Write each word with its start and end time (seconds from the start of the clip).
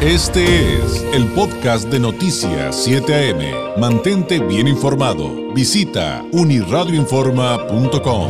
Este 0.00 0.76
es 0.76 1.02
el 1.12 1.26
podcast 1.32 1.88
de 1.88 1.98
Noticias 1.98 2.84
7 2.84 3.32
AM. 3.32 3.80
Mantente 3.80 4.38
bien 4.38 4.68
informado. 4.68 5.52
Visita 5.52 6.24
uniradioinforma.com. 6.30 8.28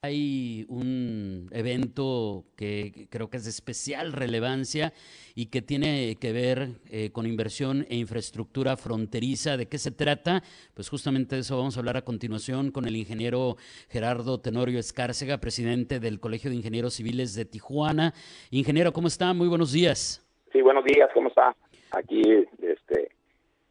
Hay 0.00 0.64
un 0.70 1.50
evento 1.52 2.46
que 2.56 3.06
creo 3.10 3.28
que 3.28 3.36
es 3.36 3.44
de 3.44 3.50
especial 3.50 4.14
relevancia 4.14 4.94
y 5.38 5.50
que 5.50 5.60
tiene 5.60 6.16
que 6.18 6.32
ver 6.32 6.68
eh, 6.90 7.10
con 7.12 7.26
inversión 7.26 7.86
e 7.90 7.96
infraestructura 7.96 8.76
fronteriza. 8.78 9.58
¿De 9.58 9.68
qué 9.68 9.76
se 9.76 9.90
trata? 9.90 10.42
Pues 10.74 10.88
justamente 10.88 11.34
de 11.34 11.42
eso 11.42 11.58
vamos 11.58 11.76
a 11.76 11.80
hablar 11.80 11.98
a 11.98 12.02
continuación 12.02 12.70
con 12.70 12.86
el 12.86 12.96
ingeniero 12.96 13.56
Gerardo 13.90 14.40
Tenorio 14.40 14.78
Escárcega, 14.78 15.36
presidente 15.36 16.00
del 16.00 16.20
Colegio 16.20 16.48
de 16.48 16.56
Ingenieros 16.56 16.94
Civiles 16.94 17.34
de 17.34 17.44
Tijuana. 17.44 18.14
Ingeniero, 18.50 18.94
¿cómo 18.94 19.08
está? 19.08 19.34
Muy 19.34 19.46
buenos 19.46 19.72
días. 19.72 20.26
Sí, 20.52 20.62
buenos 20.62 20.84
días, 20.86 21.10
¿cómo 21.12 21.28
está? 21.28 21.54
Aquí, 21.90 22.22
este, 22.62 23.10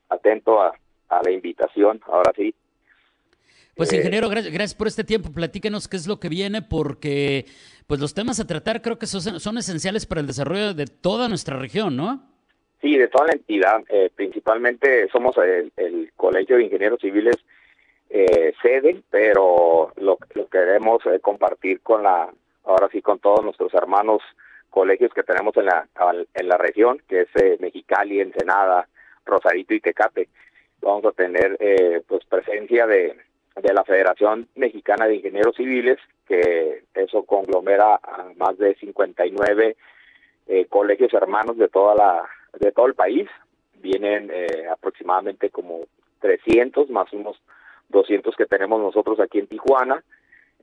atento 0.10 0.62
a, 0.62 0.72
a 1.10 1.22
la 1.24 1.32
invitación, 1.32 2.00
ahora 2.06 2.32
sí. 2.36 2.54
Pues 3.76 3.92
Eh, 3.94 3.98
ingeniero, 3.98 4.30
gra- 4.30 4.44
gracias 4.52 4.74
por 4.76 4.88
este 4.88 5.04
tiempo. 5.04 5.32
Platíquenos 5.34 5.88
qué 5.88 5.98
es 5.98 6.08
lo 6.08 6.20
que 6.20 6.30
viene, 6.30 6.62
porque 6.62 7.46
pues 7.88 8.00
los 8.00 8.14
temas 8.14 8.40
a 8.40 8.48
tratar 8.48 8.82
creo 8.82 8.98
que 8.98 9.06
son, 9.06 9.40
son 9.40 9.58
esenciales 9.58 10.06
para 10.06 10.22
el 10.22 10.28
desarrollo 10.28 10.74
de 10.74 10.86
toda 10.86 11.28
nuestra 11.28 11.58
región, 11.60 11.96
¿no? 11.96 12.24
Sí, 12.82 12.96
de 12.98 13.08
toda 13.08 13.28
la 13.28 13.34
entidad, 13.34 13.82
eh, 13.90 14.10
principalmente 14.16 15.08
somos 15.12 15.36
el, 15.38 15.72
el 15.78 16.12
Colegio 16.16 16.58
de 16.58 16.64
Ingenieros 16.66 17.00
Civiles 17.02 17.36
eh, 18.10 18.54
sede, 18.62 19.02
pero 19.10 19.92
lo, 19.98 20.18
lo 20.36 20.48
queremos 20.48 21.02
eh, 21.08 21.20
compartir 21.20 21.82
con 21.82 22.04
la, 22.04 22.30
ahora 22.64 22.88
sí, 22.92 23.02
con 23.02 23.20
todos 23.20 23.44
nuestros 23.44 23.74
hermanos 23.74 24.22
colegios 24.70 25.12
que 25.14 25.24
tenemos 25.24 25.56
en 25.58 25.66
la, 25.66 25.88
en 26.34 26.48
la 26.48 26.58
región, 26.58 27.02
que 27.10 27.22
es 27.22 27.28
eh, 27.42 27.58
Mexicali, 27.60 28.20
Ensenada, 28.20 28.88
Rosarito 29.26 29.74
y 29.74 29.80
Tecate. 29.80 30.30
Vamos 30.82 31.06
a 31.06 31.12
tener 31.12 31.58
eh, 31.60 32.02
pues 32.08 32.24
presencia 32.26 32.86
de, 32.86 33.16
de 33.62 33.74
la 33.74 33.84
Federación 33.84 34.48
Mexicana 34.56 35.08
de 35.08 35.16
Ingenieros 35.16 35.56
Civiles, 35.56 35.98
que 36.28 36.84
eso 36.94 37.24
conglomera 37.24 37.96
a 37.96 38.32
más 38.38 38.58
de 38.58 38.76
59 38.76 39.76
eh, 40.48 40.66
colegios 40.66 41.14
hermanos 41.14 41.58
de 41.58 41.68
toda 41.70 41.96
la 41.96 42.30
de 42.60 42.72
todo 42.72 42.88
el 42.88 42.96
país. 42.96 43.28
Vienen 43.82 44.30
eh, 44.34 44.68
aproximadamente 44.70 45.50
como 45.50 45.82
300 46.20 46.90
más 46.90 47.12
unos 47.14 47.40
200 47.90 48.36
que 48.36 48.46
tenemos 48.46 48.82
nosotros 48.82 49.20
aquí 49.20 49.40
en 49.40 49.48
Tijuana. 49.48 50.04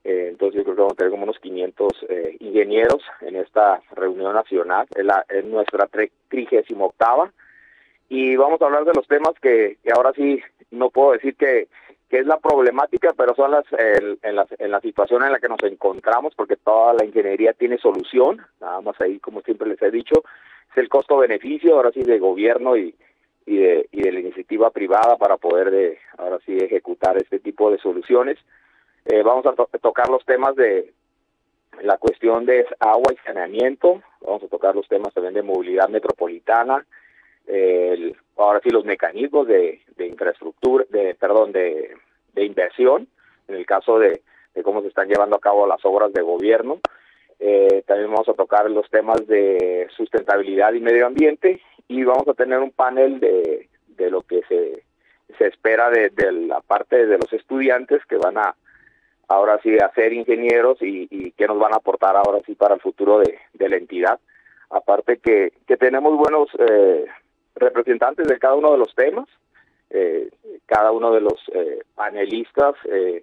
Eh, 0.04 0.28
entonces 0.30 0.58
yo 0.58 0.64
creo 0.64 0.74
que 0.74 0.82
vamos 0.82 0.94
a 0.94 0.96
tener 0.96 1.10
como 1.12 1.24
unos 1.24 1.38
500 1.38 1.92
eh, 2.08 2.36
ingenieros 2.40 3.02
en 3.20 3.36
esta 3.36 3.80
reunión 3.92 4.34
nacional. 4.34 4.86
Es, 4.94 5.04
la, 5.04 5.24
es 5.28 5.44
nuestra 5.44 5.88
trigésima 6.28 6.86
octava. 6.86 7.32
Y 8.08 8.36
vamos 8.36 8.60
a 8.60 8.66
hablar 8.66 8.84
de 8.84 8.92
los 8.94 9.06
temas 9.06 9.32
que, 9.40 9.78
que 9.82 9.92
ahora 9.94 10.12
sí 10.14 10.40
no 10.70 10.90
puedo 10.90 11.12
decir 11.12 11.36
que 11.36 11.68
que 12.12 12.18
es 12.18 12.26
la 12.26 12.36
problemática, 12.36 13.14
pero 13.16 13.34
son 13.34 13.52
las 13.52 13.64
en, 13.72 14.36
la, 14.36 14.46
en 14.58 14.70
la 14.70 14.82
situación 14.82 15.24
en 15.24 15.32
la 15.32 15.38
que 15.40 15.48
nos 15.48 15.62
encontramos, 15.62 16.34
porque 16.34 16.56
toda 16.56 16.92
la 16.92 17.06
ingeniería 17.06 17.54
tiene 17.54 17.78
solución, 17.78 18.42
nada 18.60 18.82
más 18.82 19.00
ahí, 19.00 19.18
como 19.18 19.40
siempre 19.40 19.66
les 19.66 19.80
he 19.80 19.90
dicho, 19.90 20.22
es 20.70 20.76
el 20.76 20.90
costo-beneficio, 20.90 21.74
ahora 21.74 21.90
sí, 21.90 22.02
de 22.02 22.18
gobierno 22.18 22.76
y, 22.76 22.94
y, 23.46 23.56
de, 23.56 23.88
y 23.90 24.02
de 24.02 24.12
la 24.12 24.20
iniciativa 24.20 24.68
privada 24.68 25.16
para 25.16 25.38
poder, 25.38 25.70
de 25.70 25.98
ahora 26.18 26.38
sí, 26.44 26.54
ejecutar 26.54 27.16
este 27.16 27.38
tipo 27.38 27.70
de 27.70 27.78
soluciones. 27.78 28.38
Eh, 29.06 29.22
vamos 29.22 29.46
a 29.46 29.54
to- 29.54 29.70
tocar 29.80 30.10
los 30.10 30.22
temas 30.26 30.54
de 30.54 30.92
la 31.80 31.96
cuestión 31.96 32.44
de 32.44 32.66
agua 32.78 33.10
y 33.14 33.26
saneamiento, 33.26 34.02
vamos 34.20 34.42
a 34.42 34.48
tocar 34.48 34.76
los 34.76 34.86
temas 34.86 35.14
también 35.14 35.32
de 35.32 35.42
movilidad 35.42 35.88
metropolitana, 35.88 36.84
el, 37.46 38.14
ahora 38.36 38.60
sí 38.62 38.68
los 38.68 38.84
mecanismos 38.84 39.46
de, 39.48 39.80
de 39.96 40.06
infraestructura, 40.06 40.84
de 40.90 41.14
perdón, 41.14 41.52
de, 41.52 41.96
de 42.32 42.44
inversión, 42.44 43.08
en 43.48 43.54
el 43.56 43.66
caso 43.66 43.98
de, 43.98 44.22
cómo 44.62 44.82
se 44.82 44.88
están 44.88 45.08
llevando 45.08 45.36
a 45.36 45.40
cabo 45.40 45.66
las 45.66 45.84
obras 45.84 46.12
de 46.12 46.22
gobierno. 46.22 46.80
Eh, 47.38 47.82
también 47.86 48.10
vamos 48.10 48.28
a 48.28 48.34
tocar 48.34 48.70
los 48.70 48.88
temas 48.90 49.26
de 49.26 49.88
sustentabilidad 49.96 50.72
y 50.74 50.80
medio 50.80 51.06
ambiente 51.06 51.60
y 51.88 52.04
vamos 52.04 52.28
a 52.28 52.34
tener 52.34 52.58
un 52.60 52.70
panel 52.70 53.18
de, 53.18 53.68
de 53.88 54.10
lo 54.10 54.22
que 54.22 54.42
se, 54.48 54.84
se 55.38 55.46
espera 55.46 55.90
de, 55.90 56.10
de 56.10 56.30
la 56.32 56.60
parte 56.60 57.06
de 57.06 57.18
los 57.18 57.32
estudiantes 57.32 58.04
que 58.06 58.16
van 58.16 58.38
a 58.38 58.54
ahora 59.28 59.58
sí 59.62 59.76
a 59.78 59.90
ser 59.94 60.12
ingenieros 60.12 60.80
y, 60.82 61.08
y 61.10 61.32
que 61.32 61.46
nos 61.46 61.58
van 61.58 61.72
a 61.72 61.76
aportar 61.76 62.16
ahora 62.16 62.40
sí 62.44 62.54
para 62.54 62.74
el 62.74 62.80
futuro 62.80 63.18
de, 63.18 63.38
de 63.54 63.68
la 63.68 63.76
entidad. 63.76 64.20
Aparte 64.70 65.18
que, 65.18 65.52
que 65.66 65.76
tenemos 65.76 66.16
buenos 66.16 66.48
eh, 66.58 67.06
representantes 67.54 68.26
de 68.26 68.38
cada 68.38 68.54
uno 68.54 68.72
de 68.72 68.78
los 68.78 68.94
temas, 68.94 69.28
eh, 69.92 70.28
cada 70.66 70.90
uno 70.90 71.12
de 71.12 71.20
los 71.20 71.38
eh, 71.52 71.80
panelistas, 71.94 72.74
eh, 72.90 73.22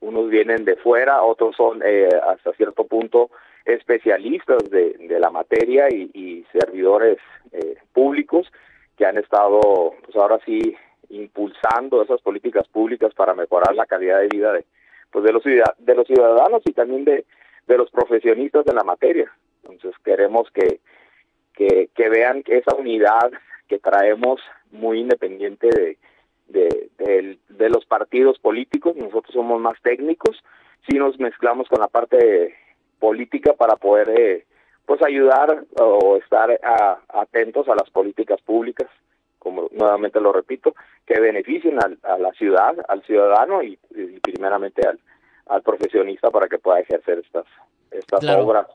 unos 0.00 0.28
vienen 0.30 0.64
de 0.64 0.76
fuera, 0.76 1.22
otros 1.22 1.56
son 1.56 1.82
eh, 1.84 2.08
hasta 2.26 2.52
cierto 2.52 2.84
punto 2.84 3.30
especialistas 3.64 4.62
de, 4.70 4.94
de 4.98 5.18
la 5.18 5.30
materia 5.30 5.88
y, 5.90 6.10
y 6.14 6.46
servidores 6.52 7.18
eh, 7.52 7.76
públicos 7.92 8.50
que 8.96 9.06
han 9.06 9.18
estado, 9.18 9.94
pues 10.04 10.16
ahora 10.16 10.38
sí, 10.46 10.74
impulsando 11.10 12.02
esas 12.02 12.20
políticas 12.20 12.66
públicas 12.68 13.12
para 13.14 13.34
mejorar 13.34 13.74
la 13.74 13.86
calidad 13.86 14.20
de 14.20 14.28
vida 14.28 14.52
de, 14.52 14.64
pues 15.10 15.24
de 15.24 15.32
los 15.32 15.42
de 15.44 15.94
los 15.94 16.06
ciudadanos 16.06 16.62
y 16.64 16.72
también 16.72 17.04
de, 17.04 17.24
de 17.66 17.78
los 17.78 17.90
profesionistas 17.90 18.64
de 18.64 18.74
la 18.74 18.84
materia. 18.84 19.30
Entonces 19.62 19.94
queremos 20.04 20.50
que, 20.52 20.80
que, 21.54 21.88
que 21.94 22.08
vean 22.08 22.42
que 22.42 22.58
esa 22.58 22.74
unidad 22.74 23.30
que 23.68 23.78
traemos 23.78 24.40
muy 24.70 25.00
independiente 25.00 25.68
de, 25.68 25.98
de, 26.48 27.68
los 27.68 27.84
partidos 27.84 28.38
políticos, 28.38 28.96
nosotros 28.96 29.32
somos 29.34 29.60
más 29.60 29.80
técnicos, 29.82 30.42
si 30.88 30.96
nos 30.98 31.18
mezclamos 31.18 31.68
con 31.68 31.80
la 31.80 31.88
parte 31.88 32.54
política 32.98 33.52
para 33.52 33.76
poder 33.76 34.08
eh, 34.10 34.46
pues 34.86 35.02
ayudar 35.02 35.64
o 35.78 36.16
estar 36.16 36.50
a- 36.62 36.98
atentos 37.08 37.68
a 37.68 37.74
las 37.74 37.90
políticas 37.90 38.40
públicas, 38.40 38.88
como 39.38 39.68
nuevamente 39.72 40.20
lo 40.20 40.32
repito, 40.32 40.74
que 41.06 41.20
beneficien 41.20 41.78
al- 41.82 41.98
a 42.02 42.16
la 42.18 42.32
ciudad, 42.32 42.74
al 42.88 43.02
ciudadano 43.02 43.62
y, 43.62 43.78
y 43.94 44.18
primeramente 44.20 44.86
al, 44.88 44.98
al 45.46 45.62
profesionista 45.62 46.30
para 46.30 46.48
que 46.48 46.58
pueda 46.58 46.80
ejercer 46.80 47.18
estas, 47.18 47.44
estas 47.90 48.20
Claro. 48.20 48.46
obras. 48.46 48.66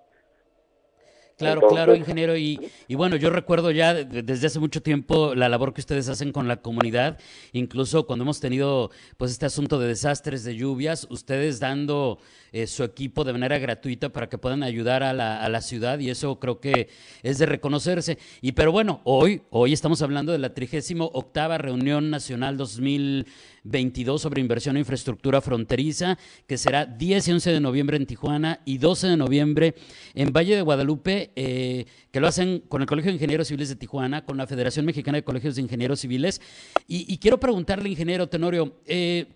Claro, 1.43 1.61
Entonces- 1.61 1.75
claro, 1.75 1.95
ingeniero. 1.95 2.37
Y, 2.37 2.59
y 2.87 2.95
bueno, 2.95 3.15
yo 3.15 3.29
recuerdo 3.29 3.71
ya 3.71 3.93
de- 3.93 4.23
desde 4.23 4.47
hace 4.47 4.59
mucho 4.59 4.81
tiempo 4.81 5.35
la 5.35 5.49
labor 5.49 5.73
que 5.73 5.81
ustedes 5.81 6.09
hacen 6.09 6.31
con 6.31 6.47
la 6.47 6.57
comunidad, 6.57 7.17
incluso 7.51 8.05
cuando 8.05 8.23
hemos 8.23 8.39
tenido 8.39 8.91
pues 9.17 9.31
este 9.31 9.45
asunto 9.45 9.79
de 9.79 9.87
desastres, 9.87 10.43
de 10.43 10.55
lluvias, 10.55 11.07
ustedes 11.09 11.59
dando 11.59 12.19
eh, 12.51 12.67
su 12.67 12.83
equipo 12.83 13.23
de 13.23 13.33
manera 13.33 13.57
gratuita 13.57 14.09
para 14.09 14.29
que 14.29 14.37
puedan 14.37 14.61
ayudar 14.63 15.01
a 15.03 15.11
la, 15.13 15.43
a 15.43 15.49
la 15.49 15.61
ciudad 15.61 15.97
y 15.99 16.09
eso 16.09 16.39
creo 16.39 16.59
que 16.59 16.87
es 17.23 17.37
de 17.39 17.45
reconocerse. 17.47 18.17
Y 18.41 18.51
pero 18.51 18.71
bueno, 18.71 19.01
hoy, 19.05 19.41
hoy 19.49 19.73
estamos 19.73 20.01
hablando 20.03 20.31
de 20.31 20.37
la 20.37 20.53
38 20.53 21.09
octava 21.13 21.57
reunión 21.57 22.09
nacional 22.11 22.55
2022 22.57 24.21
sobre 24.21 24.41
inversión 24.41 24.75
en 24.75 24.81
infraestructura 24.81 25.41
fronteriza, 25.41 26.17
que 26.47 26.57
será 26.57 26.85
10 26.85 27.27
y 27.27 27.31
11 27.31 27.51
de 27.51 27.59
noviembre 27.59 27.97
en 27.97 28.05
Tijuana 28.05 28.59
y 28.65 28.77
12 28.77 29.07
de 29.07 29.17
noviembre 29.17 29.75
en 30.13 30.31
Valle 30.31 30.55
de 30.55 30.61
Guadalupe, 30.61 31.31
eh, 31.35 31.85
que 32.11 32.19
lo 32.19 32.27
hacen 32.27 32.59
con 32.59 32.81
el 32.81 32.87
Colegio 32.87 33.09
de 33.09 33.15
Ingenieros 33.15 33.47
Civiles 33.47 33.69
de 33.69 33.75
Tijuana, 33.75 34.25
con 34.25 34.37
la 34.37 34.47
Federación 34.47 34.85
Mexicana 34.85 35.17
de 35.17 35.23
Colegios 35.23 35.55
de 35.55 35.61
Ingenieros 35.61 35.99
Civiles. 35.99 36.41
Y, 36.87 37.17
quiero 37.17 37.39
preguntarle, 37.39 37.89
ingeniero 37.89 38.29
Tenorio, 38.29 38.79
eh, 38.85 39.27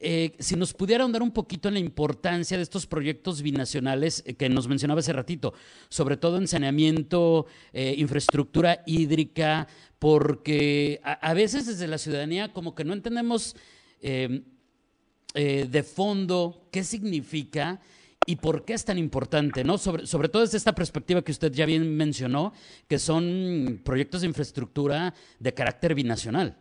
eh, 0.00 0.32
si 0.38 0.56
nos 0.56 0.74
pudiera 0.74 1.04
ahondar 1.04 1.22
un 1.22 1.30
poquito 1.30 1.68
en 1.68 1.74
la 1.74 1.80
importancia 1.80 2.56
de 2.56 2.62
estos 2.62 2.86
proyectos 2.86 3.42
binacionales 3.42 4.24
que 4.36 4.48
nos 4.48 4.68
mencionaba 4.68 5.00
hace 5.00 5.12
ratito, 5.12 5.54
sobre 5.88 6.16
todo 6.16 6.38
en 6.38 6.48
saneamiento, 6.48 7.46
infraestructura 7.72 8.82
hídrica, 8.86 9.68
porque 9.98 11.00
a, 11.04 11.32
veces 11.34 11.66
desde 11.66 11.86
la 11.86 11.98
ciudadanía 11.98 12.52
como 12.52 12.74
que 12.74 12.84
no 12.84 12.92
entendemos 12.92 13.56
de 14.00 15.82
fondo 15.82 16.68
qué 16.70 16.84
significa 16.84 17.80
y 18.26 18.36
por 18.36 18.64
qué 18.64 18.72
es 18.74 18.84
tan 18.84 18.98
importante, 18.98 19.64
¿no? 19.64 19.78
Sobre, 19.78 20.06
sobre 20.06 20.28
todo 20.28 20.42
desde 20.42 20.58
esta 20.58 20.74
perspectiva 20.74 21.22
que 21.22 21.32
usted 21.32 21.52
ya 21.52 21.66
bien 21.66 21.96
mencionó, 21.96 22.52
que 22.88 22.98
son 22.98 23.80
proyectos 23.84 24.22
de 24.22 24.28
infraestructura 24.28 25.14
de 25.38 25.54
carácter 25.54 25.94
binacional. 25.94 26.56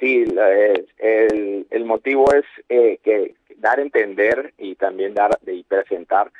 Sí, 0.00 0.24
la- 0.26 0.50
el, 0.98 1.66
el 1.70 1.84
motivo 1.84 2.26
es 2.34 2.44
eh, 2.68 2.98
que 3.02 3.34
dar 3.56 3.78
a 3.78 3.82
entender 3.82 4.52
y 4.58 4.74
también 4.74 5.14
dar 5.14 5.38
y 5.46 5.62
presentar, 5.62 6.30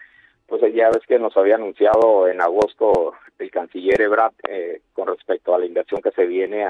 pues 0.47 0.61
ya 0.75 0.91
ves 0.91 1.03
que 1.09 1.19
nos 1.19 1.37
había 1.37 1.55
anunciado 1.55 2.29
en 2.29 2.41
agosto 2.41 3.15
el 3.39 3.51
canciller 3.51 4.01
Ebrard 4.03 4.35
eh, 4.49 4.81
con 4.93 5.09
respecto 5.09 5.55
a 5.55 5.59
la 5.59 5.67
inversión 5.67 6.03
que 6.03 6.11
se 6.11 6.27
viene 6.27 6.67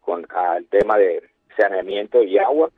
con 0.00 0.26
al 0.30 0.64
tema 0.66 0.96
de 0.96 1.22
saneamiento 1.56 2.22
y 2.22 2.38
agua. 2.38 2.70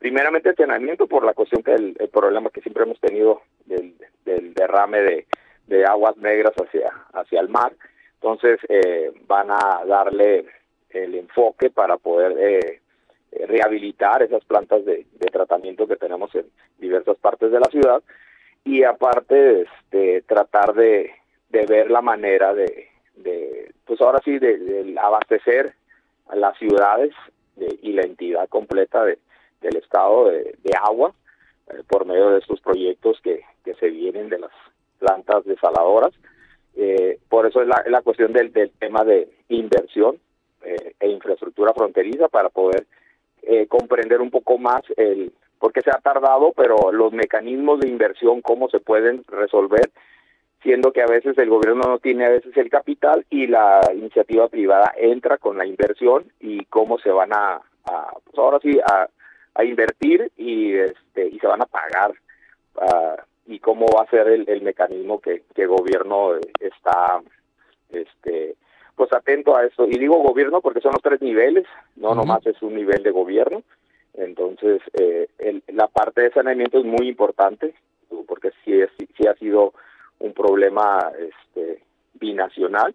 Primeramente 0.00 0.54
saneamiento 0.54 1.06
por 1.06 1.24
la 1.24 1.34
cuestión 1.34 1.62
que 1.62 1.74
el, 1.74 1.94
problema 2.10 2.50
que 2.50 2.62
siempre 2.62 2.84
hemos 2.84 2.98
tenido 2.98 3.42
del, 3.66 3.94
del 4.24 4.54
derrame 4.54 5.02
de, 5.02 5.26
de 5.66 5.84
aguas 5.84 6.16
negras 6.16 6.52
hacia, 6.56 6.90
hacia 7.12 7.40
el 7.40 7.48
mar. 7.48 7.72
Entonces 8.14 8.58
eh, 8.68 9.12
van 9.26 9.50
a 9.50 9.82
darle 9.86 10.46
el 10.90 11.14
enfoque 11.14 11.70
para 11.70 11.96
poder 11.96 12.34
eh, 12.38 12.80
rehabilitar 13.46 14.22
esas 14.22 14.44
plantas 14.44 14.84
de, 14.84 15.06
tratamiento 15.30 15.86
que 15.86 15.96
tenemos 15.96 16.34
en 16.34 16.46
diversas 16.78 17.16
partes 17.18 17.52
de 17.52 17.60
la 17.60 17.68
ciudad 17.68 18.02
y 18.64 18.82
aparte 18.82 19.62
este, 19.62 20.22
tratar 20.22 20.74
de, 20.74 21.12
ver 21.50 21.90
la 21.90 22.02
manera 22.02 22.52
de, 22.52 22.88
pues 23.84 24.00
ahora 24.00 24.20
sí, 24.24 24.38
de, 24.38 24.96
abastecer 25.00 25.74
a 26.28 26.36
las 26.36 26.58
ciudades 26.58 27.12
y 27.82 27.92
la 27.92 28.02
entidad 28.02 28.48
completa 28.48 29.04
de, 29.04 29.18
del 29.60 29.76
estado 29.76 30.26
de, 30.26 30.54
agua 30.80 31.12
eh, 31.68 31.82
por 31.88 32.06
medio 32.06 32.30
de 32.30 32.38
estos 32.38 32.60
proyectos 32.60 33.20
que, 33.22 33.42
que 33.64 33.74
se 33.74 33.88
vienen 33.88 34.28
de 34.28 34.38
las 34.38 34.52
plantas 34.98 35.44
desaladoras. 35.44 36.12
Eh, 36.76 37.18
por 37.28 37.46
eso 37.46 37.60
es 37.62 37.68
la, 37.68 37.82
la 37.88 38.02
cuestión 38.02 38.32
del, 38.32 38.52
del, 38.52 38.70
tema 38.70 39.04
de 39.04 39.28
inversión 39.48 40.18
eh, 40.62 40.94
e 41.00 41.08
infraestructura 41.08 41.74
fronteriza 41.74 42.28
para 42.28 42.48
poder 42.48 42.86
eh, 43.42 43.66
comprender 43.66 44.20
un 44.20 44.30
poco 44.30 44.58
más 44.58 44.82
el 44.96 45.32
por 45.58 45.72
qué 45.72 45.82
se 45.82 45.90
ha 45.90 46.00
tardado, 46.00 46.52
pero 46.56 46.90
los 46.90 47.12
mecanismos 47.12 47.80
de 47.80 47.88
inversión, 47.88 48.40
cómo 48.40 48.70
se 48.70 48.80
pueden 48.80 49.24
resolver, 49.28 49.90
siendo 50.62 50.90
que 50.90 51.02
a 51.02 51.06
veces 51.06 51.36
el 51.36 51.50
gobierno 51.50 51.82
no 51.82 51.98
tiene 51.98 52.24
a 52.24 52.30
veces 52.30 52.56
el 52.56 52.70
capital 52.70 53.26
y 53.28 53.46
la 53.46 53.80
iniciativa 53.94 54.48
privada 54.48 54.94
entra 54.96 55.36
con 55.36 55.58
la 55.58 55.66
inversión 55.66 56.32
y 56.40 56.64
cómo 56.66 56.98
se 56.98 57.10
van 57.10 57.34
a, 57.34 57.60
pues 58.24 58.38
ahora 58.38 58.58
sí, 58.62 58.80
a, 58.80 59.08
a, 59.54 59.64
invertir 59.64 60.30
y 60.36 60.74
este 60.74 61.28
y 61.28 61.38
se 61.38 61.46
van 61.46 61.62
a 61.62 61.66
pagar 61.66 62.12
uh, 62.76 63.20
y 63.46 63.58
cómo 63.58 63.86
va 63.86 64.04
a 64.04 64.10
ser 64.10 64.28
el, 64.28 64.48
el 64.48 64.62
mecanismo 64.62 65.20
que, 65.20 65.42
que 65.54 65.62
el 65.62 65.68
gobierno 65.68 66.34
está 66.60 67.20
este 67.90 68.56
pues 69.00 69.12
atento 69.14 69.56
a 69.56 69.64
eso. 69.64 69.86
Y 69.86 69.98
digo 69.98 70.22
gobierno 70.22 70.60
porque 70.60 70.82
son 70.82 70.92
los 70.92 71.02
tres 71.02 71.22
niveles, 71.22 71.66
no 71.96 72.14
nomás 72.14 72.46
es 72.46 72.60
un 72.60 72.74
nivel 72.74 73.02
de 73.02 73.10
gobierno. 73.10 73.62
Entonces, 74.12 74.82
eh, 74.92 75.28
la 75.68 75.86
parte 75.86 76.20
de 76.20 76.32
saneamiento 76.32 76.78
es 76.78 76.84
muy 76.84 77.08
importante 77.08 77.74
porque 78.26 78.50
sí, 78.62 78.78
es, 78.78 78.90
sí 78.98 79.26
ha 79.26 79.34
sido 79.36 79.72
un 80.18 80.34
problema 80.34 81.10
este, 81.18 81.82
binacional. 82.14 82.94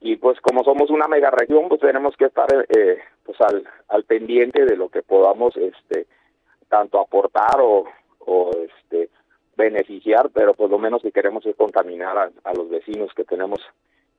Y 0.00 0.16
pues 0.16 0.40
como 0.40 0.64
somos 0.64 0.90
una 0.90 1.08
mega 1.08 1.30
región, 1.30 1.68
pues 1.68 1.80
tenemos 1.80 2.16
que 2.16 2.26
estar 2.26 2.48
eh, 2.76 2.98
pues 3.26 3.40
al, 3.40 3.64
al 3.88 4.04
pendiente 4.04 4.64
de 4.64 4.76
lo 4.76 4.88
que 4.88 5.02
podamos 5.02 5.56
este 5.56 6.06
tanto 6.68 7.00
aportar 7.00 7.60
o, 7.60 7.84
o 8.20 8.50
este 8.52 9.10
beneficiar, 9.56 10.30
pero 10.30 10.54
pues 10.54 10.70
lo 10.70 10.78
menos 10.78 11.02
que 11.02 11.12
queremos 11.12 11.44
es 11.46 11.56
contaminar 11.56 12.16
a, 12.16 12.30
a 12.44 12.54
los 12.54 12.68
vecinos 12.70 13.12
que 13.14 13.24
tenemos 13.24 13.60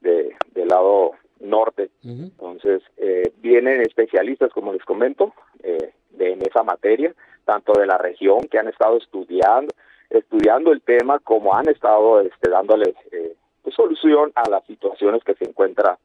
de, 0.01 0.35
del 0.53 0.67
lado 0.67 1.11
norte. 1.39 1.89
Entonces, 2.03 2.81
eh, 2.97 3.31
vienen 3.37 3.81
especialistas, 3.81 4.51
como 4.51 4.73
les 4.73 4.83
comento, 4.83 5.33
eh, 5.63 5.93
de, 6.11 6.33
en 6.33 6.41
esa 6.41 6.63
materia, 6.63 7.13
tanto 7.45 7.73
de 7.73 7.85
la 7.85 7.97
región 7.97 8.39
que 8.49 8.57
han 8.59 8.67
estado 8.67 8.97
estudiando 8.97 9.73
estudiando 10.09 10.71
el 10.71 10.81
tema, 10.81 11.19
como 11.19 11.53
han 11.53 11.67
estado 11.69 12.21
este, 12.21 12.49
dándole 12.49 12.95
eh, 13.11 13.35
pues, 13.61 13.75
solución 13.75 14.31
a 14.35 14.49
las 14.49 14.65
situaciones 14.65 15.23
que 15.23 15.35
se 15.35 15.43
encuentra 15.43 15.97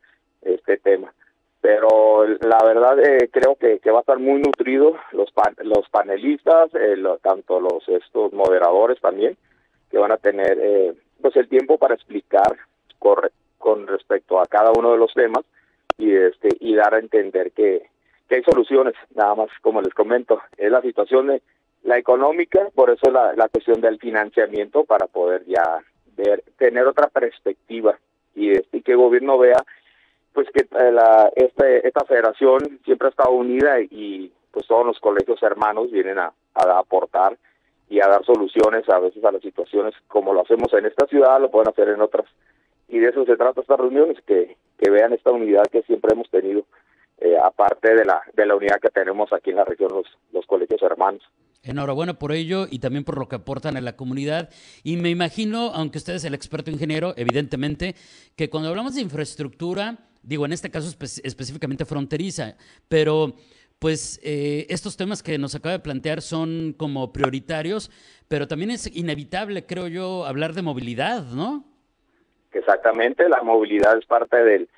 este 0.43 0.77
tema. 0.79 1.15
Pero 1.63 2.27
la 2.27 2.59
verdad 2.63 2.99
eh, 2.99 3.31
creo 3.33 3.57
que, 3.57 3.79
que 3.79 3.91
va 3.91 3.99
a 3.99 4.01
estar 4.01 4.19
muy 4.19 4.43
nutrido 4.43 4.97
los 5.13 5.33
los 5.63 5.89
panelistas, 5.89 6.75
eh, 6.75 6.97
tanto 7.23 7.61
los 7.61 7.89
estos 7.89 8.33
moderadores 8.35 9.01
también, 9.01 9.39
que 9.91 9.97
van 9.97 10.13
a 10.13 10.19
tener 10.19 10.95
pues 11.23 11.37
el 11.37 11.49
tiempo 11.49 11.79
para 11.79 11.95
explicar 11.95 12.59
correcto 12.99 13.43
con 13.63 13.87
respecto 13.87 14.41
a 14.41 14.47
cada 14.47 14.73
uno 14.77 14.93
de 14.93 14.99
los 14.99 15.15
temas 15.15 15.45
y 15.97 16.13
este 16.15 16.49
y 16.61 16.75
dar 16.75 16.95
a 16.95 16.99
entender 16.99 17.53
que, 17.53 17.91
hay 18.29 18.43
soluciones 18.45 18.95
nada 19.15 19.35
más 19.35 19.51
como 19.61 19.83
les 19.83 19.93
comento. 19.93 20.41
Es 20.57 20.71
la 20.71 20.81
situación 20.81 21.27
de 21.27 21.43
la 21.83 21.99
económica 21.99 22.67
por 22.75 22.89
eso 22.89 23.11
la, 23.11 23.35
la 23.35 23.51
cuestión 23.51 23.83
del 23.83 23.99
financiamiento 23.99 24.85
para 24.85 25.07
poder 25.07 25.45
ya 25.45 25.81
ver 26.17 26.43
tener 26.57 26.87
otra 26.87 27.09
perspectiva 27.09 27.99
y 28.35 28.53
este 28.53 28.81
que 28.81 28.93
el 28.93 28.99
gobierno 28.99 29.37
vea 29.37 29.63
pues 30.33 30.49
que 30.53 30.61
eh, 30.61 30.93
la 30.93 31.31
este, 31.35 31.87
esta 31.87 32.05
federación 32.05 32.81
siempre 32.85 33.09
ha 33.09 33.11
estado 33.11 33.33
unida 33.33 33.81
y 33.81 34.33
pues 34.51 34.67
todos 34.67 34.87
los 34.87 34.99
colegios 35.01 35.43
hermanos 35.43 35.91
vienen 35.91 36.19
a, 36.19 36.33
a 36.55 36.79
aportar 36.79 37.37
y 37.89 38.01
a 38.01 38.09
dar 38.09 38.25
soluciones 38.25 38.89
a 38.89 38.99
veces 38.99 39.25
a 39.25 39.33
las 39.33 39.43
situaciones 39.43 39.95
como 40.09 40.33
lo 40.33 40.43
hacemos 40.43 40.73
en 40.73 40.87
esta 40.87 41.07
ciudad 41.07 41.41
lo 41.41 41.51
pueden 41.51 41.69
hacer 41.69 41.89
en 41.89 42.01
otras 42.01 42.27
y 42.93 42.99
de 42.99 43.09
eso 43.09 43.25
se 43.25 43.37
trata 43.37 43.63
estas 43.63 43.81
reuniones, 43.81 44.19
que, 44.27 44.55
que 44.79 44.91
vean 44.91 45.15
esta 45.15 45.31
unidad 45.31 45.65
que 45.73 45.83
siempre 45.85 46.13
hemos 46.13 46.29
tenido, 46.29 46.67
eh, 47.23 47.37
aparte 47.43 47.95
de 47.95 48.05
la, 48.05 48.21
de 48.35 48.45
la 48.45 48.55
unidad 48.55 48.81
que 48.83 48.91
tenemos 48.91 49.33
aquí 49.33 49.49
en 49.49 49.57
la 49.57 49.65
región, 49.65 49.91
los, 49.91 50.07
los 50.31 50.45
colegios 50.45 50.83
hermanos. 50.83 51.23
Enhorabuena 51.63 52.19
por 52.19 52.33
ello 52.33 52.67
y 52.71 52.81
también 52.81 53.05
por 53.05 53.19
lo 53.19 53.29
que 53.29 53.37
aportan 53.37 53.79
a 53.79 53.81
la 53.81 53.97
comunidad. 53.97 54.51
Y 54.85 54.99
me 54.99 55.09
imagino, 55.09 55.71
aunque 55.75 55.97
usted 55.97 56.17
es 56.17 56.25
el 56.25 56.35
experto 56.35 56.71
ingeniero, 56.71 57.15
evidentemente, 57.17 57.95
que 58.37 58.51
cuando 58.51 58.69
hablamos 58.69 58.95
de 58.95 59.01
infraestructura, 59.01 59.97
digo, 60.23 60.47
en 60.47 60.53
este 60.53 60.71
caso 60.71 60.89
específicamente 61.23 61.85
fronteriza, 61.85 62.57
pero 62.89 63.35
pues 63.79 64.21
eh, 64.23 64.67
estos 64.69 64.97
temas 64.97 65.23
que 65.23 65.39
nos 65.39 65.57
acaba 65.57 65.73
de 65.73 65.81
plantear 65.81 66.23
son 66.23 66.73
como 66.79 67.13
prioritarios, 67.13 67.91
pero 68.29 68.47
también 68.47 68.71
es 68.71 68.87
inevitable, 68.97 69.67
creo 69.67 69.89
yo, 69.89 70.25
hablar 70.25 70.53
de 70.53 70.63
movilidad, 70.63 71.25
¿no? 71.25 71.65
Exactamente, 72.53 73.29
la 73.29 73.43
movilidad 73.43 73.99
es 73.99 74.07
parte 74.07 74.37
del, 74.37 74.69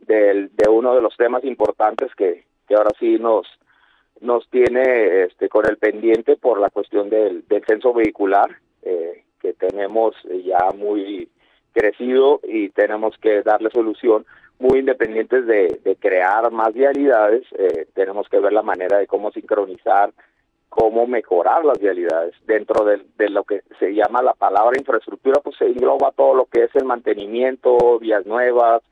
del, 0.00 0.54
de 0.54 0.70
uno 0.70 0.94
de 0.94 1.02
los 1.02 1.16
temas 1.16 1.42
importantes 1.44 2.14
que, 2.14 2.44
que 2.68 2.74
ahora 2.76 2.90
sí 3.00 3.18
nos, 3.18 3.46
nos 4.20 4.48
tiene 4.48 5.24
este, 5.24 5.48
con 5.48 5.66
el 5.68 5.76
pendiente 5.76 6.36
por 6.36 6.60
la 6.60 6.70
cuestión 6.70 7.10
del, 7.10 7.44
del 7.48 7.64
censo 7.66 7.92
vehicular, 7.92 8.58
eh, 8.82 9.24
que 9.40 9.54
tenemos 9.54 10.14
ya 10.44 10.70
muy 10.76 11.28
crecido 11.72 12.40
y 12.44 12.68
tenemos 12.68 13.16
que 13.18 13.42
darle 13.42 13.70
solución 13.70 14.24
muy 14.62 14.78
independientes 14.78 15.46
de, 15.46 15.96
crear 16.00 16.50
más 16.50 16.72
vialidades, 16.72 17.44
eh, 17.58 17.86
tenemos 17.94 18.28
que 18.28 18.38
ver 18.38 18.52
la 18.52 18.62
manera 18.62 18.98
de 18.98 19.06
cómo 19.06 19.30
sincronizar 19.30 20.12
cómo 20.68 21.06
mejorar 21.06 21.66
las 21.66 21.78
vialidades. 21.78 22.34
Dentro 22.46 22.86
de, 22.86 23.28
lo 23.28 23.44
que 23.44 23.60
se 23.78 23.92
llama 23.92 24.22
la 24.22 24.32
palabra 24.32 24.78
infraestructura, 24.78 25.38
pues 25.42 25.54
se 25.58 25.66
engloba 25.66 26.12
todo 26.12 26.34
lo 26.34 26.46
que 26.46 26.64
es 26.64 26.74
el 26.74 26.86
mantenimiento, 26.86 27.98
vías 27.98 28.24
nuevas, 28.24 28.82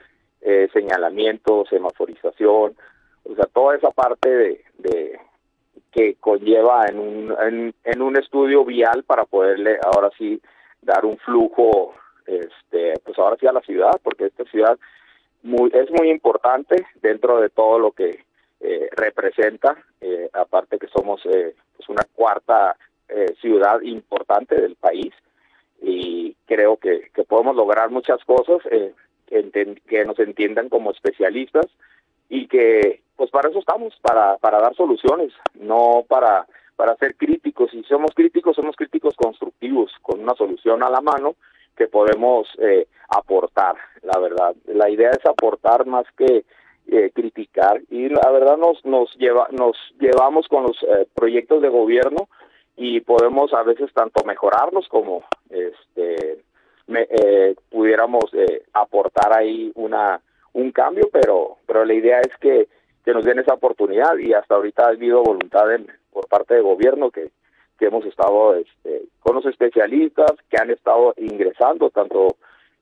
eh, 0.42 0.68
señalamiento, 0.74 1.64
semaforización, 1.70 2.76
o 3.24 3.34
sea, 3.34 3.46
toda 3.46 3.76
esa 3.76 3.90
parte 3.92 4.28
de, 4.28 4.64
de 4.76 5.20
que 5.90 6.16
conlleva 6.16 6.84
en 6.86 6.98
un, 6.98 7.74
en, 7.84 8.02
un 8.02 8.16
estudio 8.18 8.62
vial 8.66 9.02
para 9.04 9.24
poderle 9.24 9.78
ahora 9.82 10.10
sí 10.18 10.38
dar 10.82 11.06
un 11.06 11.16
flujo, 11.16 11.94
este, 12.26 12.92
pues 13.04 13.18
ahora 13.18 13.36
sí 13.40 13.46
a 13.46 13.52
la 13.52 13.62
ciudad, 13.62 13.92
porque 14.02 14.26
esta 14.26 14.44
ciudad 14.44 14.78
muy, 15.42 15.70
es 15.72 15.90
muy 15.90 16.10
importante 16.10 16.86
dentro 17.02 17.40
de 17.40 17.50
todo 17.50 17.78
lo 17.78 17.92
que 17.92 18.24
eh, 18.60 18.88
representa, 18.92 19.76
eh, 20.00 20.28
aparte 20.32 20.78
que 20.78 20.88
somos 20.88 21.24
eh, 21.26 21.54
pues 21.76 21.88
una 21.88 22.04
cuarta 22.14 22.76
eh, 23.08 23.34
ciudad 23.40 23.80
importante 23.82 24.54
del 24.60 24.76
país 24.76 25.12
y 25.82 26.36
creo 26.46 26.76
que, 26.76 27.10
que 27.14 27.24
podemos 27.24 27.56
lograr 27.56 27.90
muchas 27.90 28.22
cosas 28.24 28.58
eh, 28.70 28.92
que 29.26 30.04
nos 30.04 30.18
entiendan 30.18 30.68
como 30.68 30.90
especialistas 30.90 31.66
y 32.28 32.46
que 32.48 33.02
pues 33.16 33.30
para 33.30 33.50
eso 33.50 33.58
estamos, 33.58 33.94
para, 34.00 34.38
para 34.38 34.60
dar 34.60 34.74
soluciones, 34.74 35.32
no 35.54 36.04
para, 36.08 36.46
para 36.74 36.96
ser 36.96 37.14
críticos. 37.16 37.70
Si 37.70 37.82
somos 37.84 38.12
críticos, 38.14 38.56
somos 38.56 38.76
críticos 38.76 39.14
constructivos, 39.14 39.92
con 40.00 40.20
una 40.20 40.34
solución 40.34 40.82
a 40.82 40.88
la 40.88 41.02
mano 41.02 41.34
que 41.76 41.86
podemos 41.86 42.48
eh, 42.58 42.86
aportar, 43.08 43.76
la 44.12 44.20
verdad. 44.20 44.54
La 44.66 44.88
idea 44.90 45.10
es 45.10 45.24
aportar 45.26 45.86
más 45.86 46.06
que 46.16 46.44
eh, 46.86 47.10
criticar 47.14 47.80
y 47.88 48.08
la 48.08 48.30
verdad 48.30 48.56
nos 48.56 48.84
nos 48.84 49.14
lleva 49.16 49.48
nos 49.52 49.76
llevamos 50.00 50.48
con 50.48 50.64
los 50.64 50.76
eh, 50.82 51.06
proyectos 51.14 51.62
de 51.62 51.68
gobierno 51.68 52.28
y 52.76 53.00
podemos 53.00 53.52
a 53.52 53.62
veces 53.62 53.92
tanto 53.92 54.24
mejorarlos 54.24 54.88
como 54.88 55.22
este 55.50 56.42
me, 56.88 57.06
eh, 57.08 57.54
pudiéramos 57.70 58.24
eh, 58.32 58.62
aportar 58.72 59.38
ahí 59.38 59.70
una 59.76 60.20
un 60.54 60.72
cambio 60.72 61.08
pero 61.12 61.58
pero 61.66 61.84
la 61.84 61.94
idea 61.94 62.20
es 62.20 62.36
que 62.40 62.68
que 63.04 63.12
nos 63.12 63.24
den 63.24 63.38
esa 63.38 63.54
oportunidad 63.54 64.16
y 64.18 64.32
hasta 64.32 64.56
ahorita 64.56 64.86
ha 64.86 64.88
habido 64.88 65.22
voluntad 65.22 65.72
en, 65.72 65.86
por 66.12 66.26
parte 66.26 66.54
del 66.54 66.64
gobierno 66.64 67.10
que 67.10 67.30
que 67.78 67.86
hemos 67.86 68.04
estado 68.04 68.56
este, 68.56 69.02
con 69.20 69.36
los 69.36 69.46
especialistas 69.46 70.32
que 70.50 70.58
han 70.60 70.70
estado 70.70 71.14
ingresando 71.16 71.90
tanto 71.90 72.36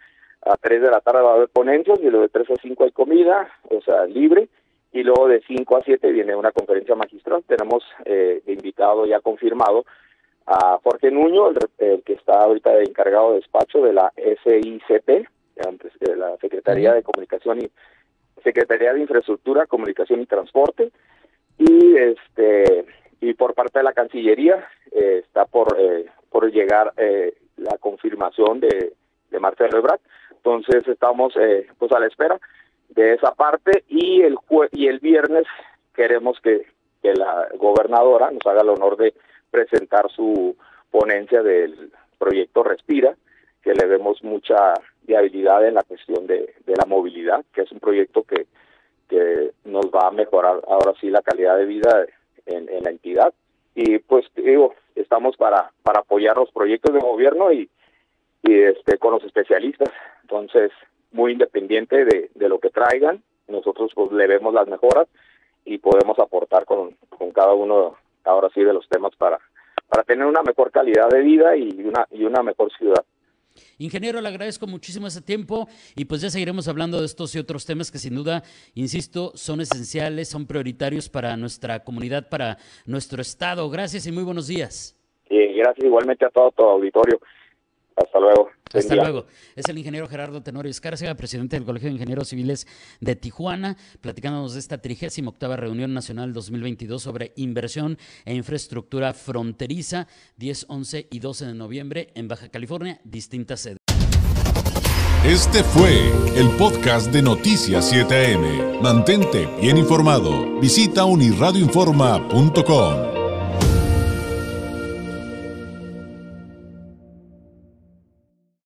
A 0.43 0.57
3 0.57 0.83
de 0.83 0.91
la 0.91 1.01
tarde 1.01 1.21
va 1.21 1.33
a 1.33 1.35
haber 1.35 1.49
ponencias 1.49 2.01
y 2.01 2.09
luego 2.09 2.23
de 2.23 2.29
3 2.31 2.51
a 2.51 2.57
5 2.57 2.85
hay 2.85 2.91
comida, 2.93 3.49
o 3.71 3.81
sea, 3.83 4.07
libre. 4.07 4.49
Y 4.93 5.03
luego 5.03 5.29
de 5.29 5.43
5 5.47 5.77
a 5.77 5.83
7 5.83 6.11
viene 6.11 6.35
una 6.35 6.51
conferencia 6.51 6.95
magistral. 6.95 7.45
Tenemos 7.47 7.85
eh, 8.07 8.43
invitado 8.47 9.05
ya 9.05 9.21
confirmado 9.21 9.85
a 10.47 10.81
Jorge 10.83 11.11
Nuño, 11.11 11.51
el, 11.79 12.03
que 12.03 12.15
está 12.15 12.41
ahorita 12.41 12.81
encargado 12.81 13.31
de 13.31 13.41
despacho 13.41 13.83
de 13.83 13.93
la 13.93 14.11
SICP, 14.17 15.29
de 16.01 16.17
la 16.17 16.37
Secretaría 16.39 16.95
de 16.95 17.03
Comunicación 17.03 17.61
y 17.61 17.71
Secretaría 18.43 18.95
de 18.95 19.01
Infraestructura, 19.01 19.67
Comunicación 19.67 20.23
y 20.23 20.27
Transporte 20.27 20.91
y 21.59 21.97
este 21.97 22.87
y 23.21 23.35
por 23.35 23.55
parte 23.55 23.81
de 23.81 23.85
la 23.85 23.93
Cancillería 23.93 24.67
eh, 24.93 25.23
está 25.25 25.45
por 25.45 25.77
eh, 25.79 26.07
por 26.31 26.51
llegar 26.51 26.93
eh, 26.97 27.35
la 27.57 27.77
confirmación 27.79 28.61
de, 28.61 28.93
de 29.31 29.41
Marcelo 29.41 29.79
Ebrard. 29.79 30.01
Entonces 30.31 30.87
estamos 30.87 31.35
pues 31.79 31.93
a 31.93 31.99
la 31.99 32.07
espera 32.07 32.39
de 32.91 33.15
esa 33.15 33.35
parte 33.35 33.85
y 33.89 34.23
el 34.23 34.39
y 34.73 34.87
el 34.87 35.01
viernes 35.01 35.47
queremos 35.95 36.41
que, 36.41 36.67
que 37.03 37.13
la 37.15 37.49
gobernadora 37.57 38.31
nos 38.31 38.47
haga 38.47 38.63
el 38.63 38.69
honor 38.69 38.97
de 38.97 39.15
presentar 39.51 40.09
su 40.11 40.57
ponencia 40.91 41.43
del 41.43 41.91
proyecto 42.19 42.63
Respira, 42.63 43.17
que 43.63 43.75
le 43.75 43.87
vemos 43.87 44.23
mucha 44.23 44.75
viabilidad 45.03 45.67
en 45.67 45.75
la 45.75 45.83
cuestión 45.83 46.27
de, 46.27 46.55
de 46.65 46.77
la 46.77 46.87
movilidad, 46.87 47.45
que 47.53 47.63
es 47.63 47.73
un 47.73 47.81
proyecto 47.81 48.23
que 48.23 48.47
que 49.09 49.53
nos 49.65 49.87
va 49.87 50.09
a 50.09 50.13
mejorar 50.13 50.61
ahora 50.69 50.93
sí 51.01 51.11
la 51.11 51.23
calidad 51.23 51.57
de 51.57 51.65
vida 51.65 52.07
en, 52.47 52.67
la 52.83 52.91
entidad. 52.91 53.33
Y 53.75 53.99
pues 53.99 54.27
digo, 54.35 54.75
estamos 54.95 55.37
para, 55.37 55.71
para 55.83 56.01
apoyar 56.01 56.37
los 56.37 56.51
proyectos 56.51 56.93
de 56.95 57.01
gobierno 57.01 57.53
y, 57.53 57.69
y 58.43 58.55
este 58.55 58.99
con 58.99 59.13
los 59.13 59.25
especialistas. 59.25 59.91
Entonces, 60.23 60.71
muy 61.13 61.33
independiente 61.33 62.05
de, 62.05 62.31
de 62.35 62.49
lo 62.49 62.59
que 62.59 62.71
traigan, 62.71 63.23
nosotros 63.47 63.93
pues 63.95 64.13
le 64.13 64.27
vemos 64.27 64.53
las 64.53 64.69
mejoras 64.69 65.09
y 65.65 65.79
podemos 65.79 66.19
aportar 66.19 66.65
con, 66.65 66.97
con 67.09 67.31
cada 67.33 67.55
uno 67.55 67.97
ahora 68.25 68.49
sí 68.55 68.63
de 68.63 68.73
los 68.73 68.89
temas 68.89 69.15
para, 69.17 69.39
para 69.89 70.03
tener 70.03 70.27
una 70.27 70.43
mejor 70.43 70.71
calidad 70.71 71.09
de 71.09 71.21
vida 71.21 71.57
y 71.57 71.83
una, 71.83 72.07
y 72.11 72.25
una 72.25 72.43
mejor 72.43 72.71
ciudad. 72.73 73.05
Ingeniero, 73.79 74.21
le 74.21 74.29
agradezco 74.29 74.67
muchísimo 74.67 75.07
ese 75.07 75.23
tiempo 75.23 75.69
y 75.95 76.05
pues 76.05 76.21
ya 76.21 76.31
seguiremos 76.31 76.69
hablando 76.69 77.01
de 77.01 77.07
estos 77.07 77.35
y 77.35 77.39
otros 77.39 77.67
temas 77.67 77.91
que 77.91 77.99
sin 77.99 78.15
duda, 78.15 78.43
insisto, 78.75 79.33
son 79.35 79.61
esenciales, 79.61 80.29
son 80.29 80.47
prioritarios 80.47 81.09
para 81.09 81.37
nuestra 81.37 81.85
comunidad, 81.85 82.29
para 82.29 82.59
nuestro 82.87 83.23
estado. 83.23 83.69
Gracias 83.71 84.07
y 84.07 84.13
muy 84.13 84.25
buenos 84.25 84.47
días. 84.49 84.97
Y 85.31 85.55
gracias 85.55 85.85
igualmente 85.85 86.25
a 86.25 86.31
todo 86.31 86.51
tu 86.53 86.63
auditorio. 86.63 87.21
Hasta 87.99 88.21
luego. 88.21 88.51
Hasta 88.73 88.95
luego. 88.95 89.27
Es 89.57 89.69
el 89.69 89.77
ingeniero 89.79 90.07
Gerardo 90.09 90.43
Tenorio 90.43 90.71
Escárcega, 90.71 91.15
presidente 91.15 91.57
del 91.57 91.65
Colegio 91.65 91.89
de 91.89 91.95
Ingenieros 91.95 92.29
Civiles 92.29 92.69
de 93.01 93.17
Tijuana, 93.17 93.77
platicándonos 94.01 94.53
de 94.55 94.61
esta 94.61 94.79
38 94.79 95.57
Reunión 95.57 95.93
Nacional 95.95 96.33
2022 96.33 97.03
sobre 97.03 97.33
inversión 97.37 97.99
e 98.25 98.35
infraestructura 98.35 99.15
fronteriza, 99.15 100.07
10, 100.37 100.67
11 100.69 101.09
y 101.11 101.19
12 101.19 101.47
de 101.47 101.55
noviembre 101.55 102.13
en 102.15 102.29
Baja 102.29 102.51
California, 102.51 103.01
distintas 103.05 103.59
sedes. 103.61 103.79
Este 105.25 105.65
fue 105.65 106.13
el 106.37 106.49
podcast 106.57 107.11
de 107.13 107.23
Noticias 107.23 107.93
7am. 107.93 108.81
Mantente 108.81 109.49
bien 109.61 109.77
informado. 109.77 110.61
Visita 110.61 111.05
unirradioinforma.com. 111.05 113.08